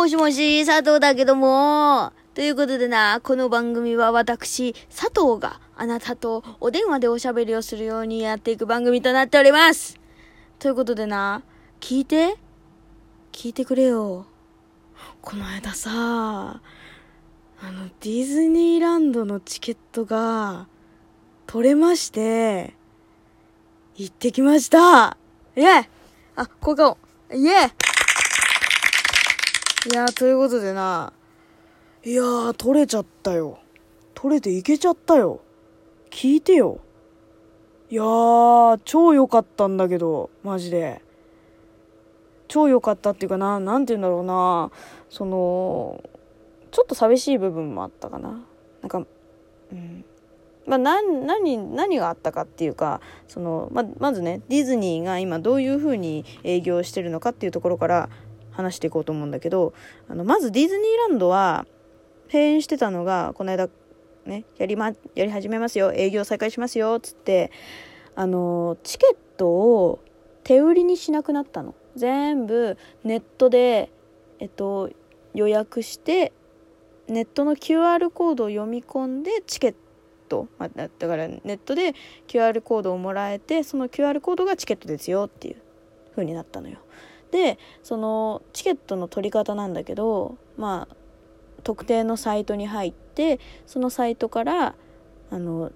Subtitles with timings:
[0.00, 2.14] もしもし、佐藤だけども。
[2.32, 10.00] ということでな、この番組は私、佐藤があなたとお電話でおしゃべりをするようにやっていく番組となっております。
[10.58, 11.42] ということでな、
[11.80, 12.38] 聞いて
[13.30, 14.24] 聞いてくれよ。
[15.20, 16.62] この間さ、あ
[17.60, 20.66] の、ディズニーランドのチケットが
[21.46, 22.72] 取れまして、
[23.96, 25.18] 行ってきました
[25.56, 25.88] イェイ
[26.36, 26.96] あ、効果音
[27.34, 27.89] イェイ
[29.86, 31.10] いやー、ということでな、
[32.04, 33.60] いやー、取れちゃったよ。
[34.12, 35.40] 取れていけちゃったよ。
[36.10, 36.80] 聞いてよ。
[37.88, 41.00] いやー、超良かったんだけど、マジで。
[42.46, 44.70] 超良かったっていうかな、なんて言うんだろうな、
[45.08, 46.04] その、
[46.72, 48.44] ちょっと寂しい部分もあったかな。
[48.82, 48.98] なんか、
[49.72, 50.04] うん。
[50.66, 58.10] まあ、何、何、何があったかっていうか、その、ま、まずね、ディズニーが今どういう風に営業してるのかっていうところから
[58.50, 59.74] 話していこうと思うんだけど、
[60.08, 61.66] あの、まずディズニーランドは、
[62.26, 63.68] 閉園してたのが、この間、
[64.24, 67.50] ね、やりま、やり始めますよ、営業再開しますよっ、つって、
[68.14, 70.00] あの、チケットを
[70.44, 71.74] 手売りにしなくなったの。
[71.96, 73.90] 全部ネットで、
[74.38, 74.90] えっと、
[75.34, 76.32] 予約して、
[77.08, 79.74] ネットの QR コードを読み込んでチケッ
[80.28, 81.94] ト、まあ、だからネットで
[82.28, 85.56] QR コードをもらえてその QR コードがチケットですよっていう
[86.12, 86.78] 風になったのよ。
[87.30, 90.96] でそのチケットの取り方なんだけどまあ
[91.62, 94.74] 特定のサイトに入ってそのサイトから
[95.30, 95.70] あの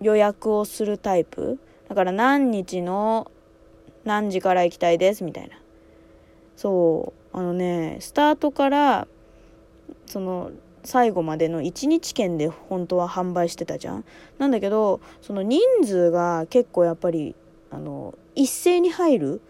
[0.00, 1.58] 予約をするタイプ。
[1.88, 3.30] だから何日の
[4.04, 5.56] 何時から行きたいですみたいな。
[6.56, 7.36] そう。
[7.36, 9.06] あのねスタートから
[10.06, 10.50] その
[10.84, 14.04] 最後までの1日券で本当は販売してたじゃん。
[14.38, 17.34] なんだけどその人数が結構やっぱり
[17.70, 19.40] あの一斉に入る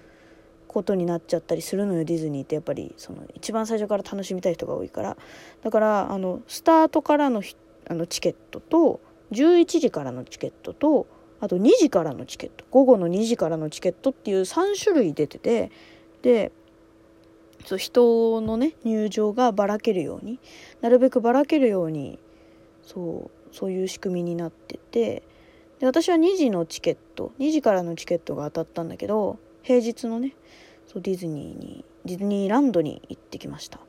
[0.77, 2.55] ことになっちゃったりするのよディズニーって。
[2.55, 5.17] やっぱりその一番最初から楽しみたい人が多いから。
[5.63, 7.43] だからあのスタートからの
[7.89, 9.01] あのチケットと
[9.33, 11.07] 11時からのチケットと
[11.41, 12.67] あと2時からのチケット。
[12.71, 15.71] 午後の2時からのチケットっていう3種類出てて
[16.21, 16.53] で
[17.65, 20.39] そう人のね入場がばらけるように
[20.83, 22.19] なるべくばらけるように
[22.83, 25.23] そうそういう仕組みになってて
[25.79, 30.35] で私は2時のチケット2時からのチケットが当たったんだけど平日のね
[30.87, 33.81] そうディズニーにディズニーランドに行ってきました。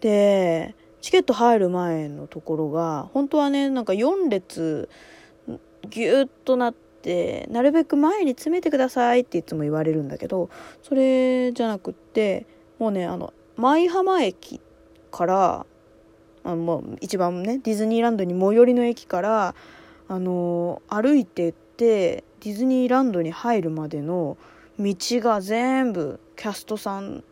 [0.00, 4.88] でチケット入る前のところが本当はねなんか4列
[5.88, 10.50] ギュッとなってなるべく前に詰めてくださいっていつも言われるんだけど
[10.82, 12.46] それじゃなくって
[12.78, 14.60] もうねあの舞浜駅
[15.10, 15.66] から
[16.44, 19.54] あもう一番ねディズニーランドに最寄りの駅から
[20.08, 24.36] あの歩いてってディズニーランドに入るまでの
[24.78, 27.24] 道が全部キャストさん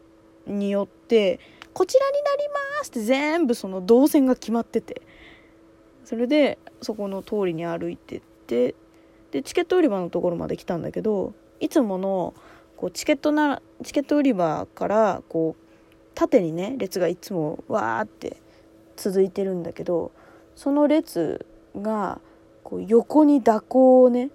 [0.47, 1.41] によって
[1.72, 2.48] こちらになり
[2.78, 5.03] ますって全部その動線が決まってて。
[6.04, 8.75] それでそこの通りに歩いてって
[9.31, 12.34] でチケット売り場のところまで来たんだけどいつもの
[12.76, 15.65] こうチケットなチケット売り場からこう
[16.15, 18.36] 縦にね列がいつもわーって
[18.97, 20.12] 続いてるんだけど
[20.54, 22.21] その列が
[22.62, 24.31] こう横に蛇行をね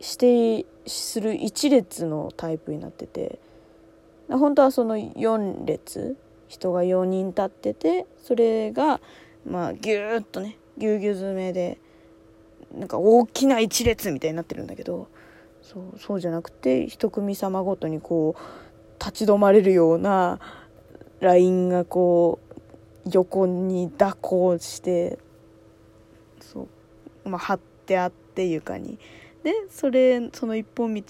[0.00, 3.40] してする1列のタイプになってて
[4.36, 6.16] 本当はその4列
[6.48, 9.00] 人が4人立っててそれが
[9.46, 11.78] まあギューッとねぎゅうぎゅう詰めで
[12.74, 15.08] なんか大きな一列みたいになってるんだけど
[15.62, 20.38] そうそうじゃなくて一組様ごとにこう立ち止まれるような
[21.20, 22.40] ラインがこ
[23.06, 25.18] う横に蛇行して
[26.40, 26.68] そ
[27.24, 28.98] う、まあ、張ってあって床に。
[29.42, 31.02] でそれその一本道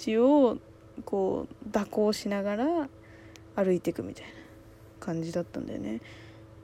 [0.49, 0.59] を
[1.05, 2.89] こう蛇行しながら
[3.65, 4.31] 歩いていくみたいな
[5.01, 6.01] 感じだったんだよね。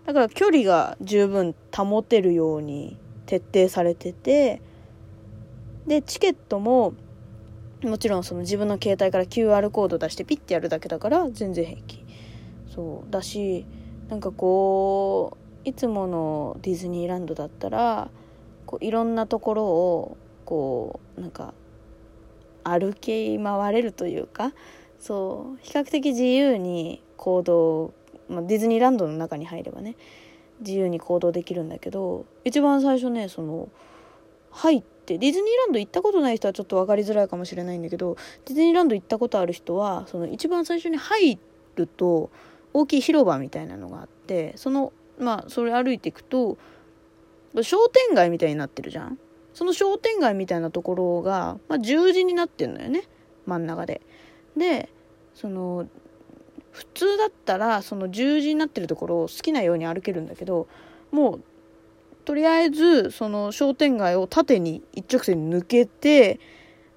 [0.07, 2.97] だから距離が十分保てるように
[3.27, 4.62] 徹底されてて
[5.87, 6.95] でチケットも
[7.83, 12.05] もちろんその自分の携帯から QR コード出してピッてやるだけだから全然平気。
[12.73, 13.67] そうだし
[14.09, 18.11] なんかこういつものディズニーランドだったら
[18.67, 21.55] こういろんなところをこうなんか
[22.62, 24.53] 歩き回れるというか
[24.98, 25.58] そう。
[25.62, 27.93] 比較的自由に行動、
[28.28, 29.96] まあ、ディズニーランドの中に入ればね
[30.60, 33.69] 自由に行動できるんだけど一番最初ねその
[34.50, 38.16] 入ってディズニーランド行ったことない人はちょっと分かりづらいかもしれないんだけど
[38.46, 41.38] ディズニーランド行ったことある人はその一番最初に入
[41.76, 42.31] ると
[42.72, 46.58] 大きい広場みたいなのがあってそのまあそれ歩いていくと
[47.62, 49.19] 商店街みたいになってるじゃん。
[49.54, 53.04] その商店街みたいなところが、まあ、十字になってんのよね
[53.46, 54.02] 真ん中で。
[54.56, 54.88] で
[55.35, 55.87] その
[56.73, 60.69] 普通だったらその十字になってるところを好きなように歩けるんだけど
[61.11, 61.43] もう
[62.25, 66.41] とりあえずその商店街を縦に一直線に抜けて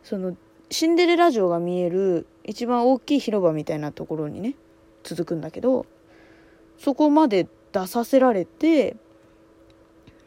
[0.03, 0.35] その
[0.71, 4.55] シンデレラ城が見える一番大きい広場みたいなところにね
[5.03, 5.85] 続くんだけど
[6.77, 8.95] そこまで出させられて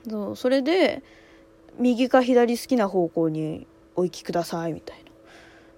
[0.09, 1.03] そうそれで
[1.79, 5.11] 右か左好きな方向にお行きくださいみたいな。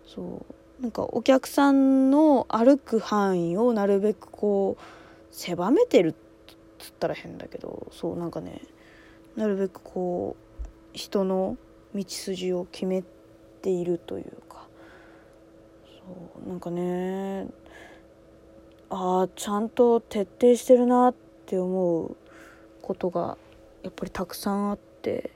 [0.07, 0.55] そう。
[0.81, 4.83] なんかお客さんの歩く範囲をなるべくこう
[5.31, 6.15] 狭めてるっ
[6.79, 8.61] つったら変だけどそうなんかね
[9.37, 11.57] なるべくこう人の
[11.95, 13.03] 道筋を決め
[13.63, 14.67] ているというか。
[15.87, 17.47] そうなんかね
[18.91, 21.15] ああちゃんと徹底してるなっ
[21.47, 22.17] て思う
[22.83, 23.39] ことが
[23.83, 25.31] やっぱりたくさんあって。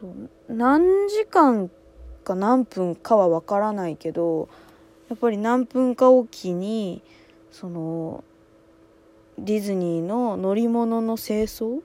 [0.00, 1.70] そう何時間
[2.24, 4.48] か何分かは分からないけど
[5.08, 7.02] やっぱり何分かおきに
[7.52, 8.24] その
[9.38, 11.82] ディズニーの乗り物の清掃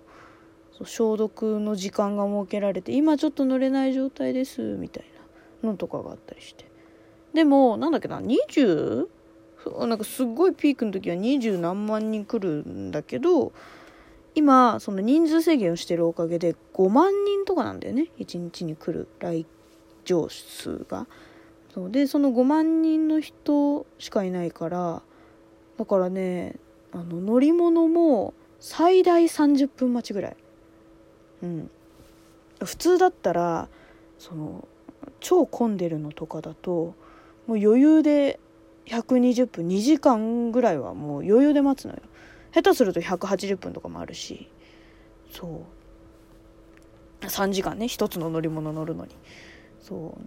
[0.85, 5.05] 消毒の時間が設けられて今ちょっと乗れない状態ですみたい
[5.61, 6.65] なのとかがあったりして
[7.33, 9.07] でもなんだっけな 20?
[9.85, 13.51] なんかすごいピークの時は20何万人来るんだけど
[14.35, 19.45] 今その人数制限をしてるおかげで5万人とかなんだよね1日に来る来
[20.09, 21.07] 場数が。
[21.73, 21.91] そう。
[21.91, 25.01] でその5万人の人しかいないから
[25.77, 26.55] だからね
[26.91, 30.37] あの乗り物も最大30分待ちぐらい。
[31.43, 31.71] うん。
[32.63, 33.69] 普通だったら
[34.17, 34.67] その
[35.19, 36.93] 超混んでるのとかだと
[37.47, 38.39] もう余裕で
[38.87, 42.01] 120分2時間ぐらいはもう余裕で待つのよ。
[42.51, 44.49] 下手すると180分とかもあるし。
[45.31, 47.25] そう。
[47.25, 49.15] 3時間ね一つの乗り物乗るのに。
[49.89, 50.21] そう。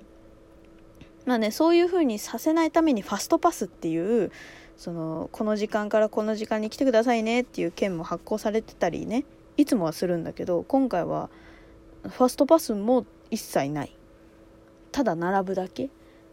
[1.25, 4.33] まあねそういう風にさせないためにファストパスっていう
[4.77, 9.25] そのこの時間からこの時間に来てくださいねっていう券も発行されてたりね
[9.57, 11.31] いつもはするんだけど今回は
[12.03, 13.97] ファストパスも一切ない。
[14.91, 15.89] ただ並ぶだけ。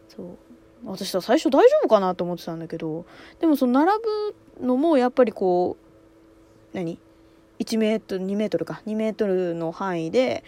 [0.08, 0.26] そう。
[0.84, 3.04] 私さ最初大丈夫かなと思ってたんだけど
[3.38, 3.92] でもその並
[4.58, 5.76] ぶのもやっぱりこ
[6.72, 6.98] う何
[7.58, 8.82] ？1メートル2メートルか。
[8.86, 10.42] 2メートルの範囲で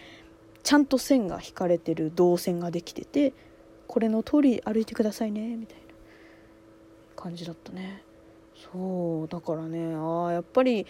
[0.63, 3.33] ちゃんと線が引かれてる動線ができてて
[3.87, 5.83] これの通り歩いてくださいねみたいな
[7.17, 8.03] 感じだったね。
[8.73, 10.87] そうだからねああやっぱり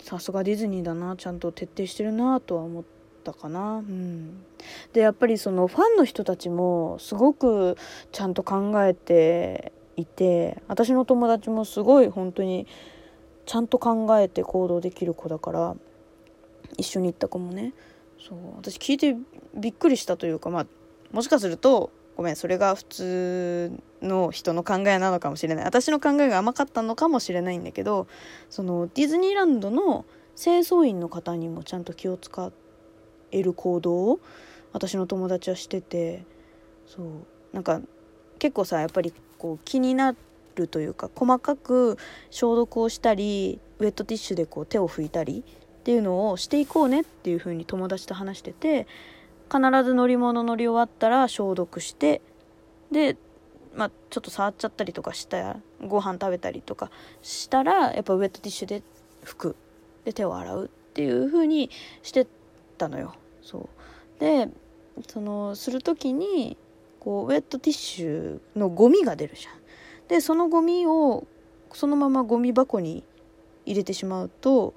[0.00, 2.84] さすがディズニーだなちゃんと徹底してるなとは思っ
[3.24, 3.78] たかな。
[3.78, 4.42] うん。
[4.92, 7.76] でやっぱりそのファンの人たちもすごく
[8.12, 12.66] ちゃんと考えていて私の友達もすごい本当に
[13.46, 15.76] ちゃんと考えて行動できる子だから
[16.78, 17.74] 一緒に行った子もね
[18.20, 19.16] そう私聞いて
[19.54, 20.66] びっくりしたというかまあ
[21.12, 23.72] もしかするとごめんそれが普通
[24.02, 25.64] の人の考えなのかもしれない。
[25.64, 28.06] 私の考えが甘かったのかもしれないんだけど
[28.50, 30.04] そのディズニーランドの
[30.36, 32.52] 清掃員の方にもちゃんと気を使
[33.32, 34.20] える行動を
[34.72, 36.24] 私の友達はしてて
[36.86, 37.06] そう
[37.52, 37.80] なんか
[38.38, 40.14] 結構さやっぱりこう気にな
[40.54, 41.98] るというか細かく
[42.30, 45.44] 消毒をしたりウェットティッシュでこう手を拭いたり
[45.80, 48.86] っていうのをしていこうねっていう風に友達と話してて
[49.50, 52.20] 必ず乗り物乗り終わったら消毒して
[52.92, 53.16] で
[53.74, 56.90] まあちょっと触っちゃったりとかしたご飯食べたりとか
[57.22, 58.82] したらやっぱウェットティッシュで
[59.24, 59.56] 拭く。
[60.04, 61.70] で手を洗うっていう風に
[62.02, 62.26] して
[62.78, 63.14] たのよ。
[63.42, 63.68] そ
[64.18, 64.20] う。
[64.20, 64.48] で
[65.08, 66.56] そのする時に
[66.98, 69.54] こうウェットティッシュのゴミが出るじゃん。
[70.08, 71.26] でそのゴミを
[71.72, 73.04] そのままゴミ箱に
[73.64, 74.74] 入れてしまうと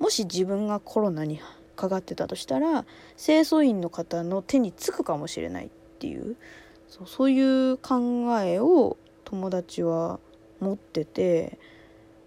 [0.00, 1.40] もし自分がコロナに
[1.76, 2.84] かかってたとしたら
[3.16, 6.36] 清掃員の方の手につくかもしれないっていう
[6.88, 10.18] そうそういう考えを友達は
[10.58, 11.58] 持ってて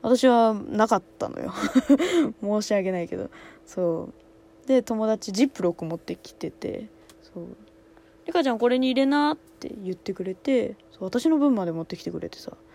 [0.01, 1.53] 私はなかったのよ。
[2.43, 3.29] 申し訳ないけど。
[3.65, 4.67] そう。
[4.67, 6.87] で友達ジップロック持ってきてて
[7.21, 7.47] そう
[8.25, 12.53] 「リカちゃんこれに入れな」って言ってくれてそう私の分まで持ってきてくれてさ「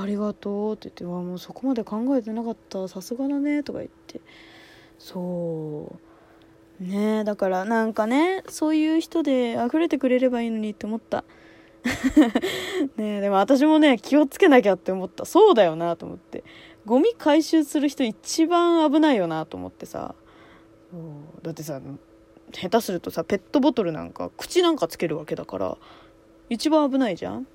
[0.00, 2.88] ありがとう」って言って「わもうそこまで考えてなかった。
[2.88, 4.20] さすがだね」とか言って。
[4.98, 5.96] そ
[6.80, 6.82] う。
[6.82, 11.24] ねえだからなんかねそういう人で溢れてくれればいいのにって思った。
[12.96, 15.24] ねでも私もね気をつけなきゃって思った。
[15.24, 16.44] そうだよなと思って。
[16.86, 20.14] ゴミ回収する人一番危ないよなと思ってさ。
[21.42, 21.80] だってさ
[22.52, 25.76] 下手するとさペットボトルなんか口なんかつけるわけだから
[26.48, 27.46] 一番危ないじゃん。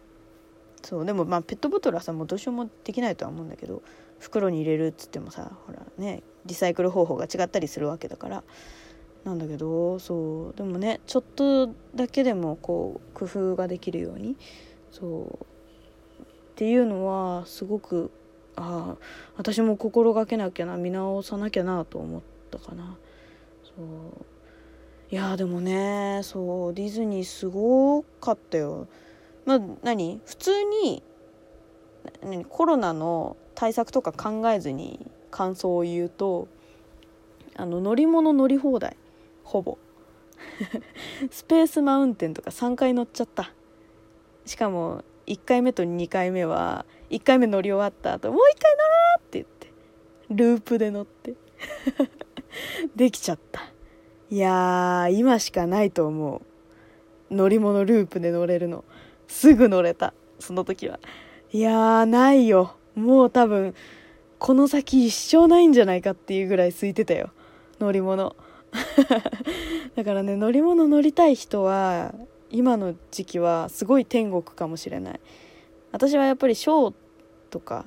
[0.89, 3.83] そうでもまあペットボトルはさもうどうしようもできないとは思うんだけど
[4.17, 8.43] 袋に入れるっつってもさほらねリサイクル方法が違ったりするわけだから
[9.23, 14.35] なんだけどそうでもねちょっとだけでもこう工夫ができるように
[14.89, 18.09] そうっていうのはすごく
[18.55, 18.97] ああ
[19.37, 22.97] 私も心がけなきゃな見直さなきゃなと思ったかな。
[23.63, 24.25] そう。
[25.11, 28.87] いやでもねそうディズニーすごかったよ。
[29.49, 30.21] まあ何？
[30.27, 31.01] 普通に
[32.21, 32.45] 何？
[32.45, 36.47] コロナの対策とか考えずに感想を言うと
[37.55, 38.95] あの乗り物乗り放題。
[39.43, 39.79] ほぼ。
[41.31, 43.51] スペースマウンテンとか3回乗っちゃった。
[44.45, 49.73] しかも1回目と2回目は1回目乗り終わった後もう1回乗ろうって言って
[50.29, 51.33] ループで乗って。
[52.95, 53.61] できちゃった。
[54.29, 56.35] いや今しかないと思
[57.31, 57.33] う。
[57.33, 58.85] 乗り物ループで乗れるの。
[59.29, 60.99] すぐ乗れたその時は。
[61.51, 62.75] いやーないよ。
[62.95, 63.73] もう多分
[64.39, 67.29] この先一生ないんじゃないかっていうぐらい空いてたよ。
[67.79, 68.35] 乗り物。
[69.95, 72.13] だからね乗り物乗りたい人は
[72.49, 75.19] 今の時期はすごい天国かもしれない。
[75.91, 76.93] 私はやっぱりショー
[77.49, 77.85] とか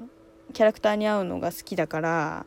[0.53, 2.47] キャラクターに合うのが好きだから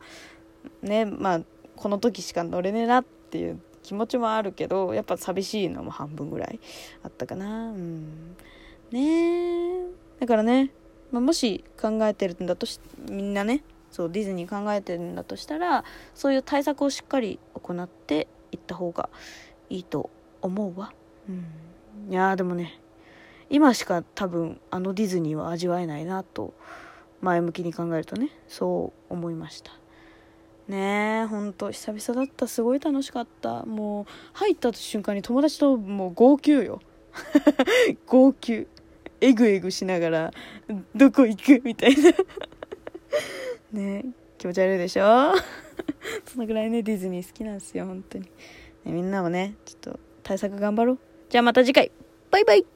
[0.82, 1.40] ねまあ
[1.76, 6.60] この時しか乗れねえなっていう気持ちもあるけどやっぱ寂しいのも半分ぐらい
[7.02, 7.70] あったかな。
[7.70, 8.36] うん。
[8.90, 9.86] ね
[10.20, 10.70] だからね、
[11.12, 19.08] まあ、もし考えてるんだとしみんなねそうディズニー考えてるんだとしたらそういう対策をしっかり行っていった方が
[19.70, 20.10] いいと
[20.42, 20.92] 思うわ。
[21.28, 22.12] うん。
[22.12, 22.78] いやでもね
[23.48, 26.52] 今しか多分あのディズニーは味わえないなと
[27.20, 29.72] 前向きに考えるとねそう思いました。
[30.68, 32.48] ねえほんと久々だった。
[32.48, 33.64] すごい楽しかった。
[33.64, 36.80] もう入った瞬間に友達ともう号泣よ。
[38.06, 38.66] 号泣。
[39.20, 40.30] えぐえぐしながら
[40.94, 42.12] どこ行くみたいな。
[43.72, 44.04] ね
[44.38, 45.32] 気持ち悪いでしょ？
[46.26, 50.98] そのぐらいねディズニー好きなんですよ本当に、ね、みんなもねちょっと対策頑張ろう。
[51.28, 51.90] じゃあまた次回。
[52.30, 52.75] バイバイ。